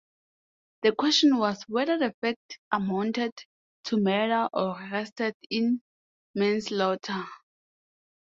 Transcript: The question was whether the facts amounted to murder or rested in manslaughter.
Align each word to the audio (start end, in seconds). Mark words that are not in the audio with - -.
The 0.81 0.93
question 0.93 1.37
was 1.37 1.61
whether 1.67 1.95
the 1.99 2.11
facts 2.21 2.57
amounted 2.71 3.33
to 3.83 3.97
murder 3.97 4.49
or 4.51 4.73
rested 4.91 5.35
in 5.51 5.83
manslaughter. 6.33 7.25